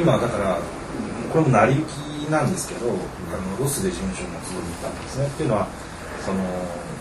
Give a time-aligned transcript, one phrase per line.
[0.00, 0.58] 今だから
[1.32, 2.96] これも成り行きなんですけど、あの
[3.58, 5.26] ロスで事務所に集めに行ったんですね。
[5.26, 5.68] っていうのは
[6.24, 6.40] その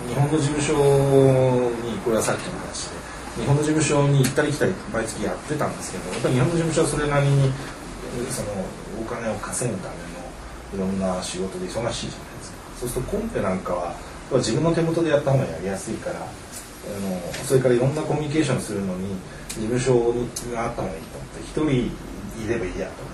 [0.07, 0.73] 日本の事務所
[1.85, 2.99] にこれはさっきの話で
[3.41, 7.51] 日本の事務所に行ったり来たり毎月やってたんですけどやっぱり日本の事務所はそれなりに
[8.31, 8.49] その
[8.99, 10.19] お金を稼ぐための
[10.75, 12.57] いろんな仕事で忙しいじゃないですか。
[12.79, 13.95] そうするとコンペなんかは
[14.37, 19.15] 自分の手元でやった方がやりやすいからあのそれからいろんなコミュニケーションするのに
[19.49, 20.13] 事務所
[20.53, 21.91] があった方がいいと思って一人
[22.45, 23.13] いればいいやと思っ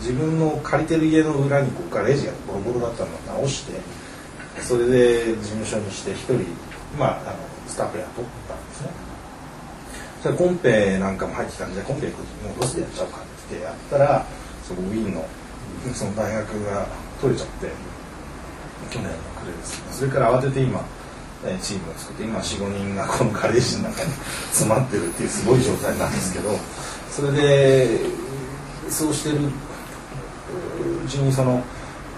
[0.00, 3.72] て自分の借りてる家の裏にここからレジがボロボロだったのを直して
[4.62, 6.44] それで事務所にして一人
[6.98, 9.06] まああのスタッフ雇ったんですね。
[10.22, 12.12] それコンペなんかも入ってきたんでコンペも
[12.56, 14.24] うロスでやっちゃうかってやったら
[14.64, 15.24] そのウィーンの
[15.94, 16.86] その大学が
[17.20, 17.70] 取れちゃって
[18.90, 20.84] 去年の暮れですそれから慌てて今
[21.60, 24.10] チームを作って今45人がこのガレージの中に
[24.50, 26.50] 詰まってるっていうすごい状態なんですけど
[27.10, 28.00] それで
[28.90, 29.36] そうしてる
[31.04, 31.62] うちにその、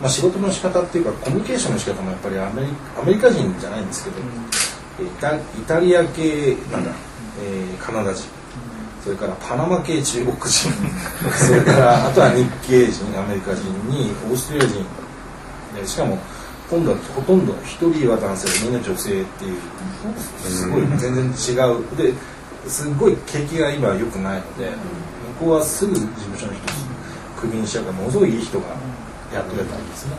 [0.01, 2.69] まあ、仕事の仕方っていうかコミュニケーションの仕方もやっぱりアメリ
[3.01, 4.17] アメリカ人じゃないんですけど、
[5.07, 6.91] イタイタリア系なんだ、
[7.43, 8.25] えー、カナダ人
[9.03, 10.49] それからパナマ系中国人
[11.47, 14.69] それからあとは日系人アメリカ人にオーストラリア
[15.79, 16.19] 人しかも
[16.71, 19.57] 今度はほとんど1人は男性みんな女性っていう
[20.41, 21.97] すごい全然違う。
[21.97, 22.13] で
[22.67, 26.63] すごい景気が今良くないので向こうはすぐ事務所の人
[27.39, 28.67] クビにしちゃうからものすごいいい人が
[29.33, 30.17] やってくれたんですね。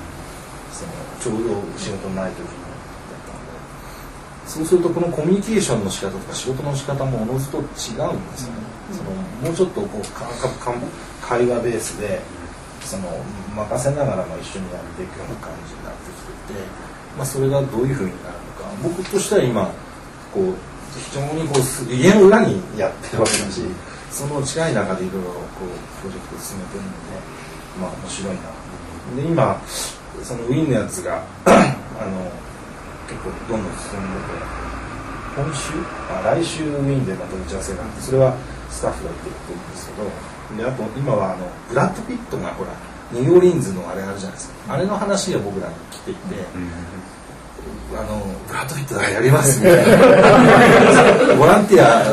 [0.72, 3.60] そのちょうど仕事ない時にだったので。
[4.48, 8.16] そうするとこのコミュニケーションの仕方とか仕事の仕方もおのずと違うんですよね。
[8.96, 10.74] そのもうちょっとこうかか
[11.22, 12.22] 会話ベースで
[12.82, 13.04] その
[13.56, 16.60] 任せながらも一緒にやっていくような感じになってきてて、
[17.18, 18.72] まあ、それがどういうふうになるのか。
[18.82, 19.66] 僕としては今
[20.34, 20.56] こう
[20.98, 23.62] 非常にこう家の裏にやってるわけだし
[24.12, 27.22] その近い中でいろいろこうプロジェクト進めてるので
[27.80, 28.42] まあ面白いな
[29.16, 29.62] で今
[30.24, 31.52] そのウィンのやつが あ
[32.06, 32.32] の
[33.08, 34.60] 結構どんどん進んでて
[35.36, 35.74] 今週？
[36.12, 38.34] あ来週ウィンでまた打ち合わせがあってそれは
[38.70, 42.72] スタッフが行ってるんですけどであと今はあのブラッド・ピットがほら
[43.12, 44.74] ニューオリンズのあれあるじゃないですか。
[44.74, 46.20] あれの話が僕らに来ていて、
[47.92, 49.88] あのブラッド・ピットがやりますみたい
[51.30, 52.06] なボランティア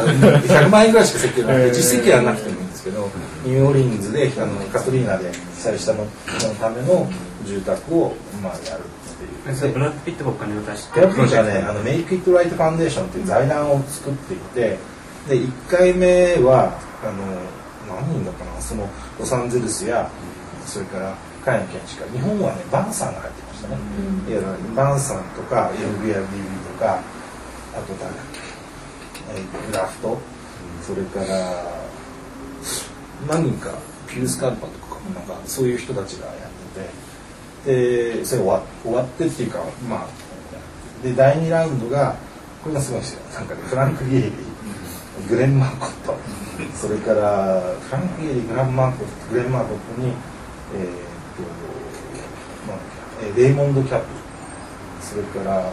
[0.43, 3.11] 100万円ぐらいしか設計なくて実績はなくてもいいんですけど
[3.45, 6.11] ニューオーリンズであのカトリーナで被災したのの
[6.59, 7.07] ための
[7.45, 8.87] 住宅を、まあ、やるっ
[9.19, 9.73] ていう。
[9.73, 11.01] ブラッド・ピットがお金を出して？
[11.01, 14.79] ブラッド・ピットはねあの Make It Right Foundation っていう財団を作っていて
[15.29, 16.73] で1回目は
[17.05, 18.61] あの何人だったかな？
[18.61, 18.89] その
[19.21, 20.11] ロサンゼルスや
[20.65, 23.83] それから海の建築家日本はねバンさんが入ってましたね、
[24.27, 24.41] うん、いや
[24.75, 26.15] バンさんとか MBRDB
[26.73, 27.03] とか
[27.75, 28.23] あと誰だ
[29.67, 30.19] グラフト。
[30.83, 31.27] それから
[33.29, 33.75] 何人か
[34.07, 37.07] ピュースカルパとかなんかそういう人たちがやってて。
[37.67, 40.07] でそれ終わ終わってっていうかまあ
[41.03, 42.15] で第2ラウンドが
[42.63, 43.21] これがすごいですよ。
[43.35, 44.33] なんかねフランク・ゲイリー。
[45.29, 46.17] グレン・マーコット。
[46.77, 50.13] それからフランク・ゲイリーグランマーコットグレン・マーコットに
[50.75, 51.43] えーと
[52.69, 52.79] まあ、
[53.37, 54.07] レイモンド・キャッピ
[55.01, 55.71] それからあ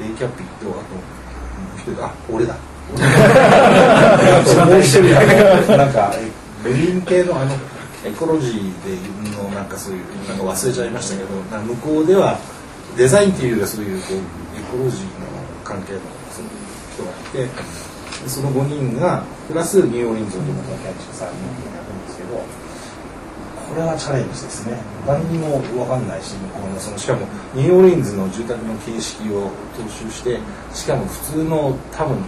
[0.00, 0.80] レイ・キャッピとあとも
[1.74, 2.54] う一人あ俺だ。
[4.66, 5.76] もう一人。
[5.76, 6.14] なんか
[6.64, 7.52] ベリン系のあの
[8.04, 12.38] エコロジーでのなんかそういうなんか忘れちゃいましたけど向こうでは
[12.96, 14.20] デザインっていうよりはそういうこうエ
[14.70, 15.06] コロジーの
[15.64, 16.00] 関係の
[16.30, 16.48] その
[16.94, 17.10] 人が
[17.44, 21.75] いてその5人がプラスニューオーリンズの地元の建築さんにやるんですけど
[23.68, 24.78] これはチャレンジですね。
[25.06, 30.38] 何にも分かんないし向こうのそのしかもニューオーリンズの住宅の形式を踏襲して
[30.72, 32.18] しかも普通の多分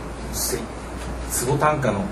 [1.31, 2.05] 坪単価の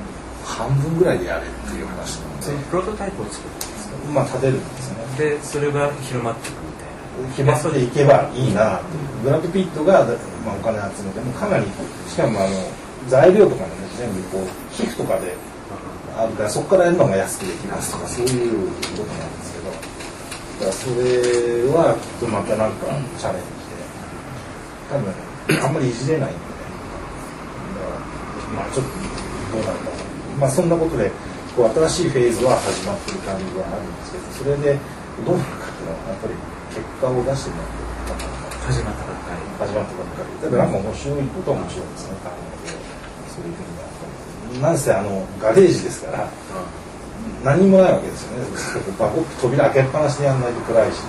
[0.45, 2.65] 半分ぐらいでやれっていう話なので。
[2.71, 3.97] プロトタイプを作るんですか？
[4.15, 4.97] まあ立てるんですね。
[5.19, 8.81] でそれが広まっていくみたいな広まっていけばいいな
[9.25, 10.05] ブラッド・ピットが、
[10.45, 11.65] まあ、お金集めてもかなり
[12.09, 12.51] しかもあの
[13.09, 15.35] 材料とかもね全部こう皮膚とかで
[16.17, 19.69] あるからそこからやるのが安くできますとかそういうことなんですけど。
[19.71, 21.05] だからそれ
[21.69, 22.87] はきっとまたなんか
[23.21, 23.85] チャレンジで
[24.89, 25.13] 多分
[25.61, 26.57] あんまりいじれないんで、ね、
[27.77, 28.97] だからまあちょっと
[29.53, 29.93] どうなるか。
[30.41, 31.13] まあそんなことで
[31.53, 34.81] こう新しいフェーズは始まってる感じはあるんですけどそれで
[35.25, 36.37] どうなるかっていうのはやっぱり
[36.73, 37.69] 結果を出してもら
[38.17, 39.45] って始まったばっかり。
[39.61, 40.33] 始まったばっかり。
[40.41, 42.17] だからなんか面白いことは面白いですね。
[42.25, 42.81] 考えて
[43.29, 43.77] そういうふうに
[44.61, 46.29] なんせあのガレージですから、
[47.45, 48.45] 何もないわけですよね
[48.99, 51.01] バコッと扉開けっぱなしにやんないと暗いし、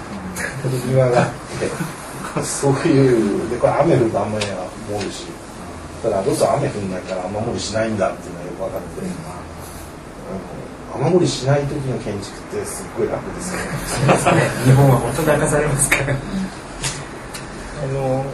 [0.87, 1.29] 庭があっ
[2.37, 4.39] てそういうでこれ雨降ると雨は
[4.89, 5.25] 漏るし
[6.03, 8.87] ただどうせ雨降んないから雨漏りしないんだっていうのがよく分かって、
[10.95, 14.49] 雨漏りしない時の建築ってすっごい楽ですよね。
[14.65, 16.13] 日本は本当泣かされますから。
[16.13, 18.25] あの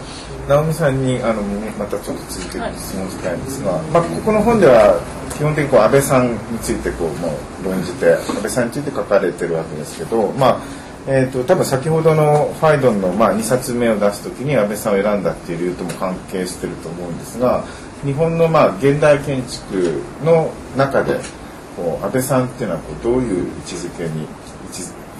[0.47, 1.41] 直美さんにあの
[1.79, 4.99] またちょっと続いて質問したいんですが、まあ、ここの本では
[5.37, 10.61] 基本的にこう安倍さんについてこうもう論じて安倍さんについて書かれてるわけですけど、まあ
[11.07, 17.63] えーと、多分先ほどのファイドンの、まあ、2冊目を出す時に安倍さんを選んだっていう理由とも関係してると思うんですが
[18.03, 21.19] 日本の、まあ、現代建築の中で
[21.75, 24.27] こう安倍さんっていうのはこうどういう位置づけに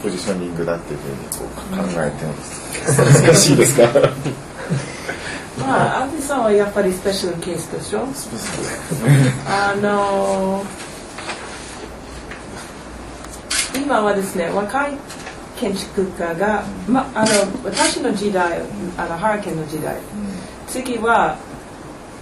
[0.03, 3.23] ポジショニングだっていうふうにこう考えてます。
[3.23, 3.87] 難しいですか？
[5.65, 8.05] まあ、アンさんはやっぱりスペシャルケースでしょ？
[9.47, 10.63] あの
[13.75, 14.91] 今はですね若い
[15.57, 17.29] 建築家が、ま、あの
[17.63, 18.61] 私の時代
[18.97, 19.97] あのハーケンの時代、
[20.67, 21.37] 次は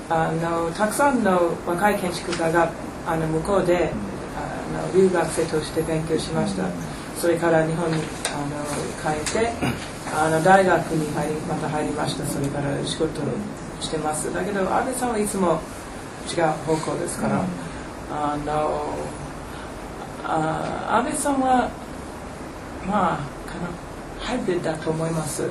[0.10, 2.72] あのたくさんの若い建築家が
[3.08, 3.92] あの向こうで、
[4.38, 6.66] あの留学生として勉強しました、
[7.18, 9.52] それから日本にあの帰って
[10.14, 12.26] あの大学に入りまた入りました。
[12.26, 13.22] それから仕事
[13.80, 14.34] してます。
[14.34, 15.60] だけど安倍さんはいつも
[16.30, 17.44] 違う方向ですから、
[18.12, 18.96] あの
[20.24, 21.70] あ安倍さんは
[22.86, 23.18] まあ
[23.50, 23.70] かな
[24.20, 25.50] ハイブリッドだと思います。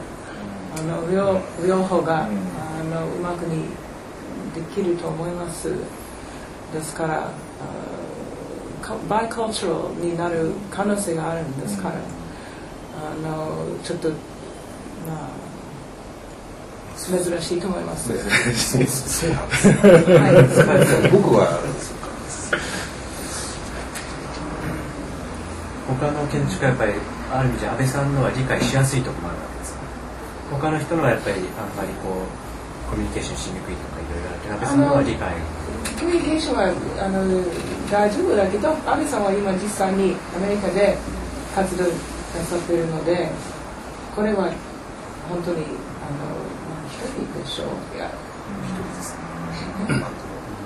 [0.78, 2.28] あの両両方が、あ
[2.84, 3.64] のうまくに
[4.54, 5.74] できると思います。
[6.72, 7.28] ですから
[9.08, 11.98] バイカルチャルになる可能性があるんですから、あ
[13.26, 14.18] のちょっとまあ
[17.18, 18.12] 珍しいと思います。
[18.12, 18.18] は
[21.06, 21.58] い、僕は
[25.88, 26.92] 他の建築家やっぱり
[27.32, 29.74] ある意味じゃ安倍さんのは理解しやすいところもあるわけです
[30.50, 35.34] 他の人のはやっぱりあんまりこうコミュニケーションしにくいとかいろいろあって安倍さんのは理解。
[35.98, 37.26] コミュニケーションはあの
[37.90, 40.96] 大丈夫だけど安倍さんは今実際にアメリカで
[41.54, 41.90] 活動な
[42.46, 43.28] さっているので
[44.14, 44.50] これは
[45.30, 46.34] 本当にあの
[46.90, 47.96] 一人でしょう。
[47.96, 48.10] いや
[48.66, 49.20] 一人ですね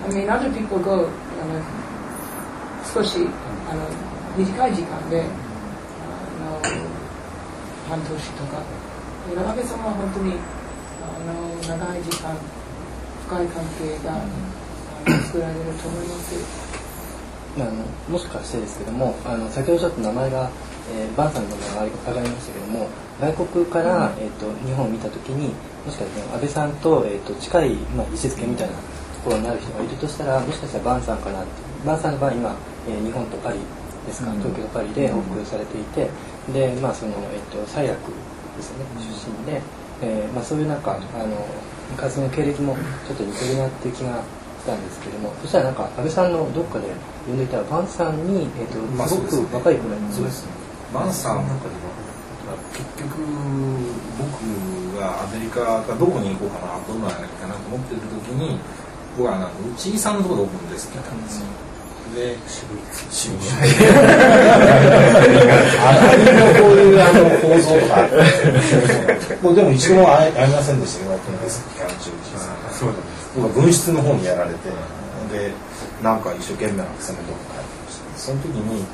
[0.08, 1.08] I mean other people go あの
[2.92, 3.28] 少し
[3.70, 3.86] あの
[4.36, 5.24] 短い時間であ
[6.42, 6.60] の
[7.88, 8.62] 半年とか。
[9.24, 10.34] 安倍さんは本当に
[11.00, 12.36] あの長い時間
[13.26, 14.20] 深い関係が、
[15.24, 16.36] 作られると思います。
[17.56, 17.72] あの
[18.10, 20.50] もしかしてですけどもあの先ほどちょっと名前が、
[20.92, 22.88] えー、バンさんの名前が上がりましたけども
[23.20, 25.54] 外国から、えーと、日本を見た時に
[25.86, 28.80] もしかして安倍さんと,、えーと、近い、まあ、位置づけみたいなと
[29.24, 31.50] ころになる人がいるとしたらもしかしたらバンさんかなって
[31.86, 32.56] バンさんの場合今、
[32.88, 33.58] えー、日本とパリ
[34.06, 36.10] ですか、東京とパリで往復されていて、
[36.52, 37.96] でまあその、えーと、最悪
[38.56, 39.62] ですよね出身で、
[40.02, 41.46] えーまあ、そういうなんかあの
[41.96, 42.76] 活動の経歴も
[43.08, 44.22] ちょっと似てるなっていう気が
[44.60, 46.88] したんですけどもそしたらなんか安倍さんのどっかで
[47.26, 50.30] 呼んでいたらバンさんに、えーとまあ、すごく若い頃にね
[50.94, 51.90] バンさんなんかでも
[52.72, 53.18] 結局
[54.16, 54.30] 僕
[55.00, 58.60] がアメリカかどこに行こうかなどんなやりかなと思ってる時に
[59.18, 61.46] 僕はなんか内井さんのところでオープンですって言ったんですよ、
[62.14, 62.78] で渋い
[63.10, 63.38] 渋い
[65.82, 68.06] あのこういうあの構造とか
[69.42, 72.14] もうでも一度も会いませんでしたけど期間中
[72.70, 73.32] そうなんです。
[73.34, 74.70] 僕は分室の方にやられて
[75.32, 75.50] で
[76.02, 78.18] なんか一生懸命な草のとこ帰ってました。
[78.18, 78.84] その時に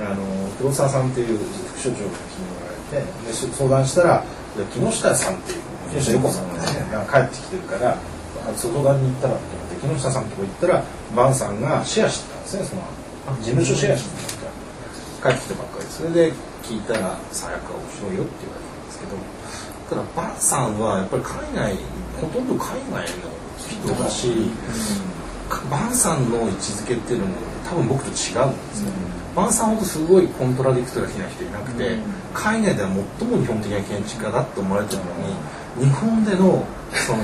[0.00, 0.22] あの
[0.58, 1.38] 黒沢さんっていう
[1.74, 4.24] 副所長が気に入られてで相談したら
[4.72, 5.60] 木下さんっていう
[5.98, 6.68] 木下横さんがね
[7.10, 7.96] 帰ってきてるから
[8.56, 9.44] 外側に行ったらって
[9.82, 12.82] 思って木下さんとこ行ったらバンさんがシェアしてたんですねその
[13.38, 14.44] 事務所シェアして
[15.22, 19.38] た帰ってきたばっかりそれで聞いたら「さやか面白いよ」って言われたんですけど
[19.88, 21.76] ただバンさんはやっぱり海外
[22.20, 24.50] ほとんど海外の人だし、
[25.70, 27.34] バンさんの位置づけっていうのも
[27.68, 28.24] 多分僕と違うんで
[28.74, 28.90] すね、
[29.36, 31.98] バンさんほどすごいコントラディクトが好きな人いなくて、
[32.32, 37.22] 海外では最も日本的な建築家だと思われてるのに日本でのその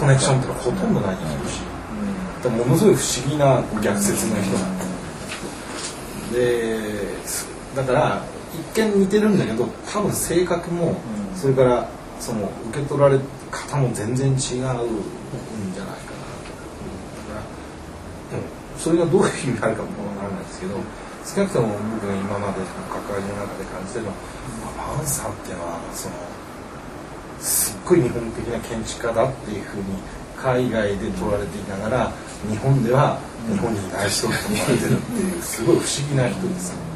[0.00, 1.60] コネクションっていうのはほとんどない人し、
[2.48, 4.56] ものすごい不思議な逆説の人。
[4.58, 4.76] なん。
[6.32, 6.78] で
[7.74, 8.22] だから
[8.74, 10.96] 一見似てるんだけど多分性格も
[11.34, 11.88] それから
[12.18, 13.18] その受け取られ
[13.50, 16.15] 方も全然違うんじゃないか
[18.78, 20.76] それがどういう意味になるかもわからないですけど
[21.24, 24.16] 少なくとも僕が今まで関わりの中で感じてるのは、
[24.76, 26.14] まあ、パンさんっていうのはその
[27.40, 29.84] すっごい日本的な建築家だっていうふうに
[30.36, 32.12] 海外で取られていながら
[32.48, 33.18] 日本では
[33.50, 36.95] 日本にいない人と思われてるっていうすごい不思議な人です。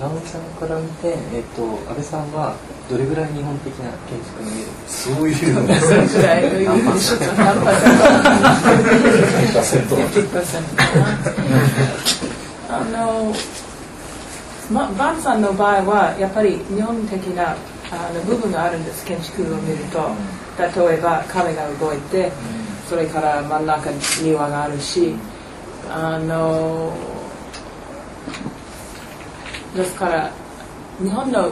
[0.00, 2.54] 直美さんから見て、えっと安倍さんは
[2.88, 10.62] どれぐらい日本的な建築に見えるそういうのそれぐらいという一つの何パーセント50%
[12.70, 13.34] あの、
[14.70, 17.56] ま、バンさんの場合はやっぱり日本的な
[17.90, 19.04] あの部分があるんです。
[19.04, 20.10] 建築を見ると。
[20.58, 22.30] 例えば壁が動いて
[22.88, 25.14] それから真ん中に庭があるし
[25.88, 26.92] あの
[29.74, 30.30] ですから
[31.02, 31.50] 日本の、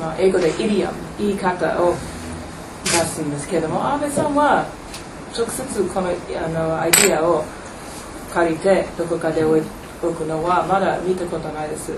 [0.00, 1.94] まあ、英語でイディアム言い方を
[2.84, 4.66] 出すんですけども安倍さんは
[5.36, 7.44] 直接このあのアイディアを
[8.32, 9.62] 借りてどこかで置
[10.14, 11.92] くのはまだ見たことないです。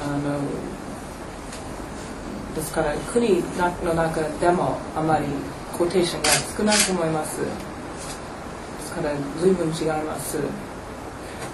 [0.00, 0.38] あの
[2.54, 3.42] ですから国
[3.84, 5.26] の中でもあまり
[5.76, 7.40] コーテーションが少ないと思います。
[7.40, 7.46] で
[8.84, 10.38] すから随分違います。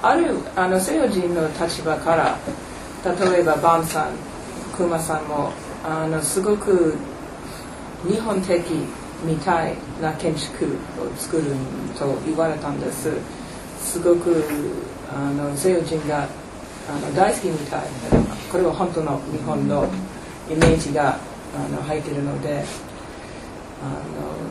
[0.03, 2.37] あるあの西洋人の立場から
[3.05, 4.13] 例えばバンさん
[4.75, 5.53] クマさんも
[5.85, 6.95] あのすごく
[8.07, 8.63] 日本的
[9.25, 11.45] みたいな建築を作る
[11.99, 13.11] と言われたんです
[13.81, 14.43] すごく
[15.15, 16.27] あの西洋人が
[16.89, 17.83] あの大好きみたい
[18.51, 19.87] これは本当の日本の
[20.51, 21.19] イメージが
[21.55, 22.65] あの入っているので
[23.83, 23.89] あ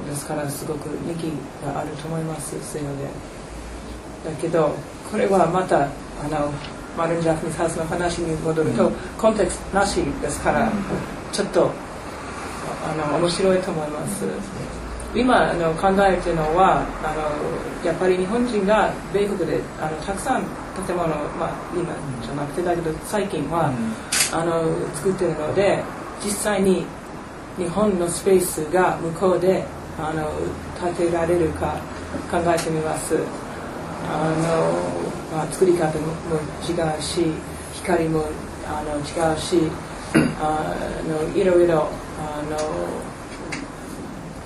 [0.05, 1.31] のですからすごく人気
[1.65, 3.33] があると思います西洋で。
[4.23, 4.71] だけど
[5.11, 5.87] これはまたあ
[6.29, 6.51] の
[6.97, 10.71] マルン・ジャフニスハウスの話に戻ると、コンテクストなしですから、
[11.31, 11.71] ちょっと
[12.85, 14.25] あの面白いと思います。
[15.15, 20.43] 今あの考えてるのはあのやっぱり日本人が米国であのたくさん
[20.87, 23.71] 建物、まあ、今じゃなくてだけど最近は、
[24.33, 24.63] あの
[24.95, 25.83] 作ってるので
[26.23, 26.85] 実際に
[27.57, 29.63] 日本のスペースが向こうで
[29.99, 30.31] あの
[30.95, 31.77] 建てられるか
[32.31, 33.15] 考えてみます。
[34.09, 36.13] あのまあ、作り方も
[36.61, 37.25] 違うし
[37.73, 38.25] 光も
[38.67, 39.57] あの違うし
[40.39, 40.75] あ
[41.07, 42.57] のいろいろあの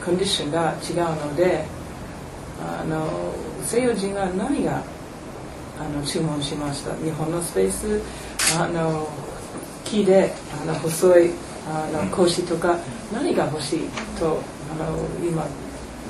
[0.03, 1.65] コンディションが違うので
[2.61, 3.05] あの
[3.65, 4.81] 西洋人は何が
[5.79, 6.95] あの注文しました？
[7.03, 8.01] 日本のスペース
[8.57, 9.07] あの
[9.83, 11.31] 木であの細い
[11.69, 12.77] あの格子とか
[13.13, 14.41] 何が欲しいと
[14.71, 15.43] あの今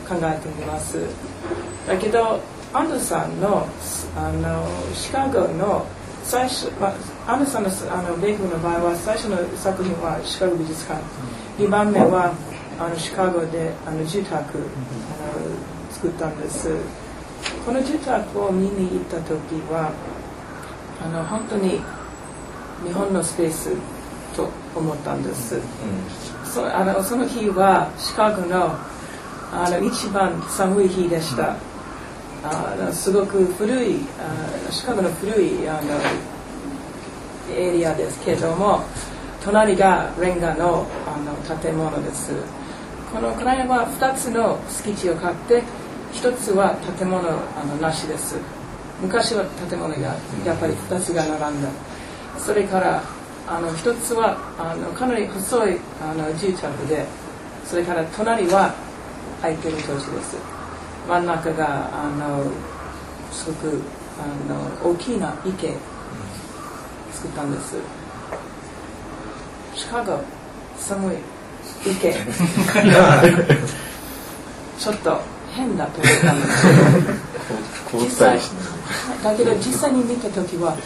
[0.08, 1.00] 考えてみます。
[1.88, 2.40] だけど
[2.78, 3.68] アンドさんの
[4.16, 5.84] あのシカゴの
[6.24, 6.94] 最初、ま
[7.26, 11.02] あ、アンドさんのあの米国の場合は最初の作品はシカゴ美術館。
[11.58, 12.34] 2番目は
[12.80, 14.44] あのシカゴであの住宅あの
[15.90, 16.70] 作ったんです。
[17.66, 19.34] この住宅を見に行った時
[19.72, 19.92] は
[21.04, 21.82] あの本当に
[22.86, 23.72] 日本のスペース
[24.36, 25.60] と思ったんです、
[26.46, 28.76] そあのその日はシカゴの
[29.52, 31.56] あの一番寒い日でした、
[32.94, 38.84] すごく古いあシカゴの古いあのエリアですけども
[39.44, 42.32] 隣がレンガのあの建物です。
[43.14, 45.64] このクライアンは2つの敷地を買って
[46.14, 47.32] 1つは建物あ
[47.66, 48.36] のなしです。
[49.02, 50.02] 昔は建物が
[50.46, 51.70] やっぱり2つが並んだ。
[52.38, 53.02] それから
[53.48, 57.06] あの1つはあのかなり細いあの住宅で
[57.66, 58.74] それから隣は
[59.42, 60.57] 空いてる土地です。
[61.08, 62.44] 真ん中があの
[63.32, 63.82] すごく
[64.20, 64.26] あ
[64.84, 65.74] の大きな池
[67.14, 67.78] 作ったんです。
[69.76, 70.20] シカゴ
[70.78, 71.18] 寒い
[71.86, 72.14] 池。
[74.80, 75.20] ちょっと
[75.54, 76.66] 変だと思ったんです
[77.92, 78.56] こうしたりして
[79.24, 80.78] だけど実際に見た時は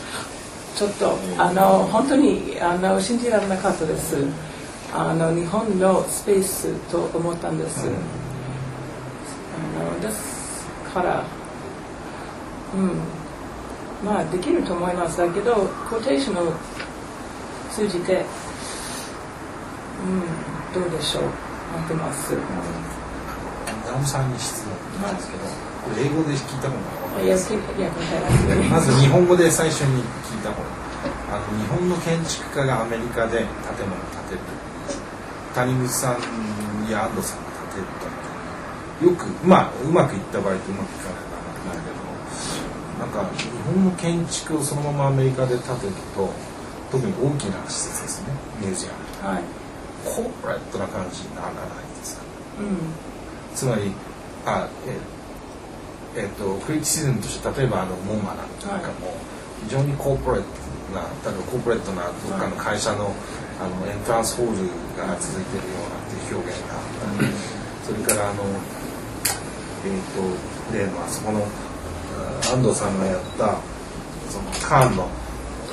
[0.75, 4.15] ちょっとあの本当にあの信じられなかったです。
[4.93, 7.89] あの日本のスペースと思ったんです、あ
[9.79, 11.23] のですから
[12.75, 12.99] うん。
[14.03, 15.19] まあできると思います。
[15.19, 15.53] だけど
[15.89, 16.51] コーテーションを
[17.71, 18.25] 通じて
[20.73, 21.23] うんどうでしょう。
[21.23, 22.33] 待ってます。
[23.85, 26.79] ナムさんに質問なんですけど、これ英語で聞いた方が
[27.11, 27.21] 分か？
[27.21, 27.57] りやすい。
[28.69, 30.69] まず日本語で最初に聞いた方が、
[31.35, 34.39] あの日本の建築家がアメリカで建物を建てる。
[35.53, 36.17] 谷口さん
[36.89, 38.07] や安藤さんが建てると
[39.01, 46.29] よくまあうまくいった場合とうまくいかない場合があるけどなんか日本の建築をそのままアメリカで建てると
[46.91, 48.87] 特に大きな施設ですねミュージ
[49.23, 49.33] アム。
[49.35, 49.43] はい。
[50.03, 51.55] コーポレートな感じにならない
[51.97, 52.23] ですか？
[52.59, 52.77] うん。
[53.55, 53.91] つまり
[54.45, 59.15] あええっとクリティシズムとして例えばあのモンマなんかも
[59.63, 60.47] 非常にコーポレート
[60.93, 63.13] な例えばコーポレートなどっかの会社の
[63.61, 64.57] あのエントランスホール
[64.97, 67.29] が続いてるようなっていう表現があったり
[67.85, 68.43] それからあの
[69.85, 73.57] えっと例のあそこのあ安藤さんがやった
[74.29, 75.07] そのカーンの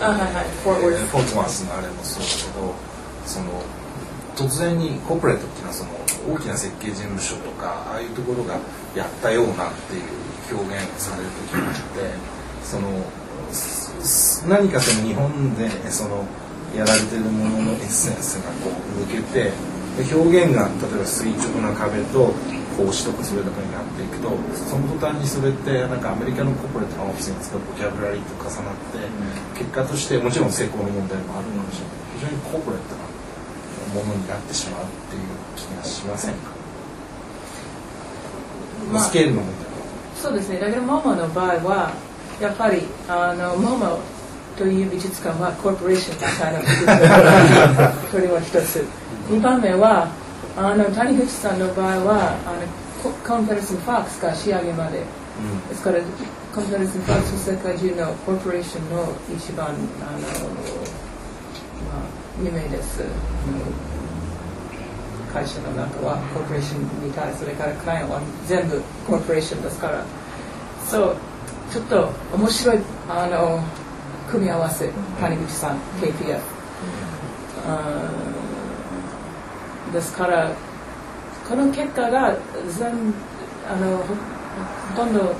[0.00, 0.46] あはいはい。
[0.62, 2.74] フォートワースのあれもそうだけど
[3.26, 3.62] その
[4.36, 5.90] 突然にコーポレートっていうのはその
[6.34, 8.54] 大きな設計事務所とかああいうところが
[8.94, 11.82] やったようなっていう表現をされる時があって
[12.62, 12.86] その
[13.50, 16.24] す何かその日本でその
[16.76, 19.50] やられてるもののエッセンスがこう抜けて
[19.98, 22.32] で表現が例えば垂直な壁と
[22.78, 29.02] 格子とかそれとかになっていくとその途端にそれってなんかアメリカのコーポレートのオフィスに使うボキャブラリーと重なって
[29.58, 31.98] 結果としてもちろん成功の問題もあるかもしれない。
[32.22, 33.02] 非常にコーポレートな
[33.98, 35.22] ものになってしまうっていう
[35.56, 36.50] 気がしませんか、
[38.92, 39.68] まあスケールの問題
[40.14, 40.58] そうですね。
[40.58, 41.92] だけどモモの場合は
[42.40, 43.98] やっぱりあのモモ
[44.56, 48.84] という美術館はコーポレーションみたいなそれは一つ。
[49.28, 50.08] 2番目は
[50.58, 52.66] あの谷口さんの場合はあの
[53.00, 55.04] ココンフェレンス・ファックスが仕上げまで。
[55.68, 56.00] ですから
[56.52, 59.78] コンフェレンス・ファックス世界中のコーポレーションの一番あの、ま
[61.94, 62.08] あ、
[62.42, 63.04] 有名です、
[65.32, 70.04] 会社の中はコーポレーションに対それからクライアントは全部コーポレーションですから。
[70.88, 71.16] そう
[71.70, 73.62] ちょっと面白いあの
[74.30, 76.40] 組み合わせ谷口さん KPF
[77.66, 78.37] あー
[79.92, 80.50] ですから
[81.48, 82.36] この結果が
[82.78, 82.92] 全
[83.70, 85.34] あのほほとんど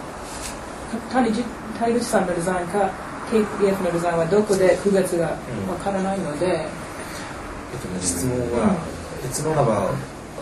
[1.13, 1.43] 谷口
[1.79, 2.91] 谷口さんのデザインか
[3.31, 8.75] KPF のデザインはどこで区別がわからないので、えっとね、質問は、
[9.23, 9.93] It's not about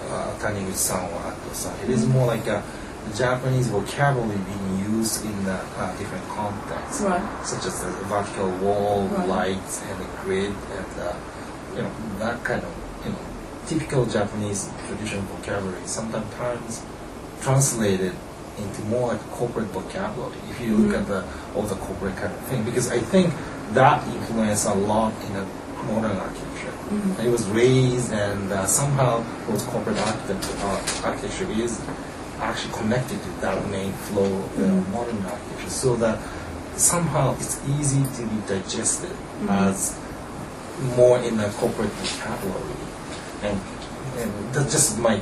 [0.08, 2.62] uh, 谷口さん or Atto さん It is more like a
[3.14, 7.20] Japanese vocabulary being used in a uh, different contexts Right.
[7.44, 9.28] such as the vertical wall, Right.
[9.58, 10.54] lights, and the grid, and
[11.02, 11.12] uh,
[11.76, 12.70] you know that kind of
[13.66, 15.80] typical Japanese traditional vocabulary.
[15.86, 16.82] Sometimes
[17.40, 18.14] translated
[18.58, 20.38] into more like corporate vocabulary.
[20.50, 23.34] If you look at the all the corporate kind of thing, because I think
[23.72, 25.46] that influenced a lot in the
[25.84, 26.72] modern architecture.
[27.20, 31.80] It was raised, and uh, somehow those corporate architecture, uh, architecture is
[32.38, 36.18] actually connected to that main flow of the modern architecture, so that
[36.76, 39.16] somehow it's easy to be digested
[39.48, 39.98] as
[40.96, 42.76] more in a corporate vocabulary,
[43.42, 43.60] and,
[44.18, 45.20] and that's just my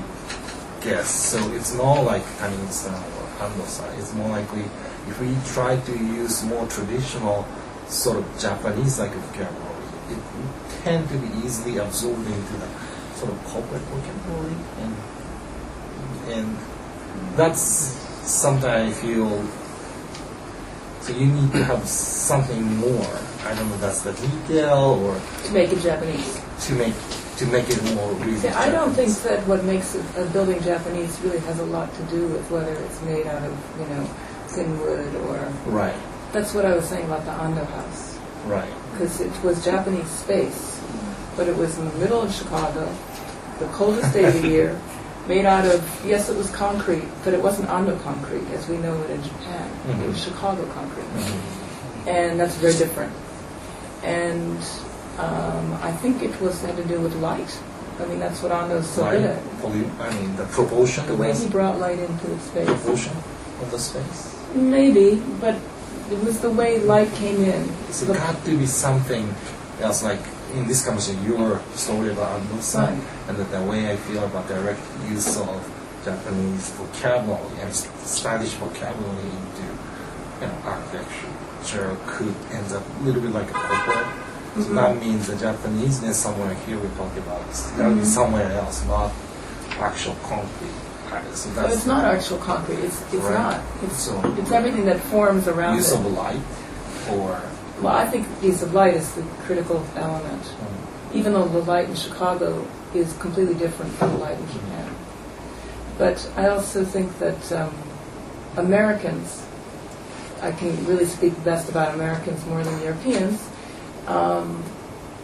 [0.81, 1.09] guess.
[1.11, 3.99] So it's more like Tanin-san or Ando-san.
[3.99, 4.65] It's more likely
[5.09, 7.47] if we try to use more traditional
[7.89, 12.69] sort of Japanese-like vocabulary, it would tend to be easily absorbed into the
[13.17, 14.97] sort of corporate vocabulary, and
[16.33, 16.59] and
[17.37, 19.47] that's something I feel.
[21.03, 23.19] So you need to have something more.
[23.45, 26.41] I don't know if that's the detail or to make it Japanese.
[26.67, 26.95] to make
[27.39, 28.15] to make it more.
[28.37, 31.93] See, I don't think that what makes a, a building Japanese really has a lot
[31.95, 34.05] to do with whether it's made out of, you know,
[34.49, 35.53] thin wood or.
[35.67, 35.97] Right,
[36.33, 38.19] That's what I was saying about the Ando house.
[38.47, 38.69] right.
[38.93, 40.81] Because it was Japanese space,
[41.37, 42.87] but it was in the middle of Chicago,
[43.59, 44.81] the coldest day of the year,
[45.27, 48.95] made out of, yes, it was concrete, but it wasn't Ando concrete as we know
[49.03, 49.71] it in Japan.
[49.89, 50.25] It was Mhm.
[50.25, 51.07] Chicago concrete.
[52.07, 53.13] And that's very different.
[54.05, 54.59] And
[55.19, 57.59] um, I think it was had to do with light.
[58.01, 59.41] I mean, that's what Ando's so good at.
[59.63, 61.07] Volume, I mean the proportion.
[61.07, 62.67] The way he brought light into the space.
[62.67, 63.13] proportion
[63.63, 64.35] of the space.
[64.55, 65.55] Maybe, but
[66.11, 67.69] it was the way light came in.
[67.93, 69.33] So it had to be something
[69.81, 70.21] else, like
[70.55, 73.09] in this conversation, your story about Ando-san, Right.
[73.29, 75.63] and that the way I feel about direct use of
[76.05, 79.67] Japanese vocabulary and Spanish vocabulary into
[80.41, 84.07] you know, architecture could end up a little bit like a corporate.
[84.55, 88.05] So that means the Japaneseness somewhere here we talk about is got to be mm-hmm.
[88.05, 89.11] somewhere else, not
[89.81, 90.71] actual concrete.
[91.33, 92.79] So So it's not actual concrete.
[92.79, 93.35] It's it's Right.
[93.35, 93.61] not.
[93.83, 95.99] It's So- it's everything that forms around use it.
[95.99, 96.41] of light
[97.11, 97.41] or
[97.83, 100.43] Well, I think the use of light is the critical element.
[100.43, 101.17] Mm.
[101.17, 102.65] Even though the light in Chicago
[102.95, 104.71] is completely different from the light in mm-hmm.
[104.71, 104.91] Japan.
[105.99, 107.75] But I also think that um,
[108.57, 109.43] Americans,
[110.43, 113.41] I can really speak best about Americans more than Europeans,
[114.07, 114.63] um,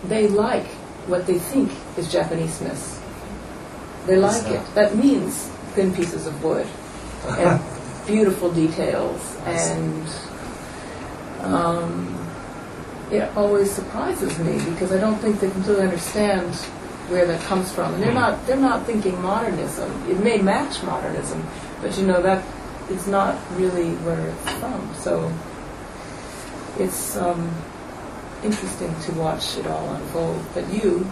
[0.05, 0.67] they like
[1.07, 2.99] what they think is Japaneseness.
[4.07, 4.63] They like it.
[4.75, 6.67] That means thin pieces of wood
[7.29, 7.61] and
[8.07, 10.09] beautiful details and
[11.43, 12.17] um,
[13.11, 16.55] it always surprises me because I don't think they completely understand
[17.11, 19.91] where that comes from, and they're not they're not thinking modernism.
[20.09, 21.45] It may match modernism,
[21.83, 22.45] but you know that
[22.89, 24.95] is not really where it's from.
[24.95, 25.33] So
[26.79, 27.53] it's um,
[28.44, 30.44] interesting to watch it all unfold.
[30.54, 31.08] But you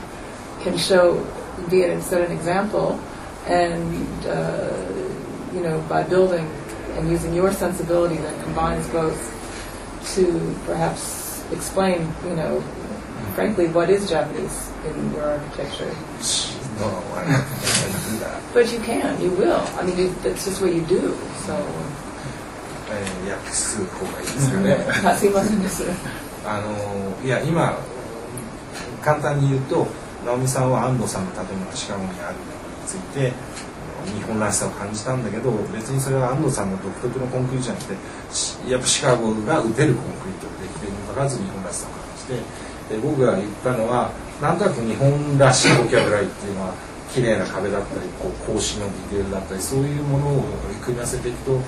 [0.62, 1.26] can show,
[1.70, 3.00] be it set an example,
[3.48, 4.72] and uh,
[5.54, 6.50] you know by building
[6.96, 9.18] and using your sensibility that combines both
[10.16, 12.62] to perhaps explain, you know,
[13.36, 15.90] frankly, what is Japanese in your architecture.
[16.80, 18.42] No, I can't do that.
[18.54, 19.62] But you can, you will.
[19.78, 21.16] I mean, you, that's just what you do.
[21.46, 21.56] So,
[22.90, 24.78] えー訳す方がいいですかね。
[25.10, 25.84] あすいませんです。
[26.49, 27.77] あのいや今
[29.03, 29.87] 簡単に言うと
[30.25, 33.33] 直美さんは安藤さんの建物がシカゴにあることについて
[34.09, 46.75] 日本らしさを感じたんだけど別にそれは安藤さんの独特のコンクリートじゃなくてやっぱシカゴが打てるコンクリートでできているにもかかわらず日本らしさを感じてで僕が言ったのはなんとなく日本らしいボキャブラリーっていうのは
[47.13, 50.45] 綺麗な壁だったりこう格子のディテールだったりそういうものを
[50.81, 51.61] 組み合わせていくと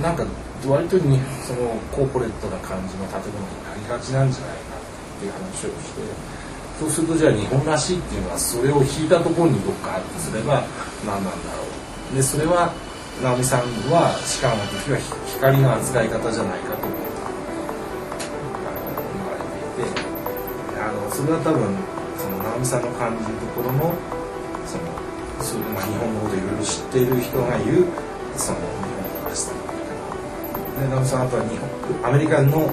[0.00, 0.24] なんか
[0.68, 6.34] 割とにそのコーポレートな感じの建物になりがちなんじゃないかっていう話をして
[6.78, 10.64] そうするとじゃあ日本らしいっていうのはそれを引いたところにどっかあるとすれば
[11.06, 11.62] 何なんだろ
[12.12, 12.72] うでそれは
[13.22, 14.98] 直美さんはしかも時は
[15.38, 16.90] 光の扱い方じゃないかと言
[19.22, 19.44] われ
[19.78, 20.02] ていて
[20.82, 21.62] あのそれは多分
[22.18, 23.94] その直美さんの感じるところの
[24.66, 24.90] その
[25.38, 27.86] そういう、まあ、日本のことをいろいろ知っている人が言う
[28.36, 28.58] その
[31.06, 31.68] さんあとは日本
[32.08, 32.70] アメリカの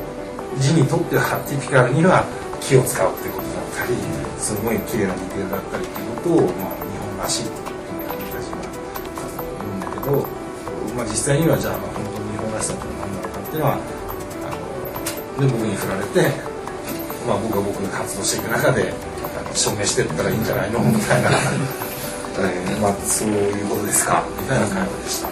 [0.59, 2.25] 字にとってはティピカルには
[2.59, 3.95] 木を使うってことだったり
[4.39, 8.61] すごい綺麗なディテールだったりっていうことを、まあ、日本らしいっていうふうにアメリカ人は
[9.61, 10.11] 言うんだけど、
[10.97, 14.51] まあ、実際にはじゃあ、まあ、本当に日本らしさって何なのかっていうのはあ
[15.41, 16.29] ので僕に振られて、
[17.25, 18.93] まあ、僕が僕が活動していく中で
[19.53, 20.79] 証明していったらいいんじゃないの？
[20.79, 21.29] みたいな、
[22.43, 24.23] えーまあ、そういうことですか？
[24.39, 25.30] みたいな会話でした。